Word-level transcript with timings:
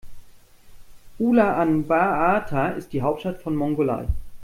Ulaanbaatar 1.19 2.75
ist 2.75 2.91
die 2.91 3.03
Hauptstadt 3.03 3.39
von 3.39 3.55
Mongolei. 3.55 4.07